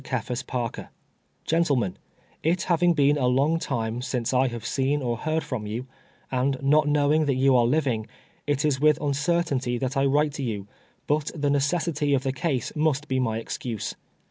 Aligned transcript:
Cephas 0.03 0.41
Pareer:" 0.41 0.89
Gentlemen— 1.45 1.95
It 2.51 2.63
having 2.63 2.93
been 2.95 3.19
a 3.19 3.27
long 3.27 3.59
time 3.59 4.01
since 4.01 4.33
I 4.33 4.47
have 4.47 4.65
seen 4.65 4.99
or 5.03 5.15
heard 5.15 5.43
from 5.43 5.67
you, 5.67 5.85
and 6.31 6.57
not 6.63 6.87
knowing 6.87 7.27
that 7.27 7.35
you 7.35 7.55
are 7.55 7.67
living, 7.67 8.07
it 8.47 8.65
is 8.65 8.81
with 8.81 8.99
uncertainty 8.99 9.77
that 9.77 9.95
I 9.95 10.05
write 10.05 10.33
to 10.33 10.43
you, 10.43 10.67
but 11.05 11.29
the 11.35 11.51
necessity 11.51 12.15
of 12.15 12.23
the 12.23 12.33
case 12.33 12.75
must 12.75 13.07
be 13.07 13.19
my 13.19 13.37
excuse. 13.37 13.93